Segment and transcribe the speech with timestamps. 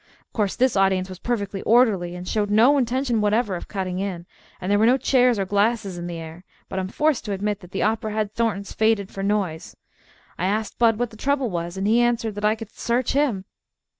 [0.21, 4.25] Of course, this audience was perfectly orderly, and showed no intention whatever of cutting in,
[4.59, 7.33] and there were no chairs or glasses in the air, but I am forced to
[7.33, 9.75] admit that the opera had Thornton's faded for noise.
[10.39, 13.45] I asked Bud what the trouble was, and he answered that I could search him.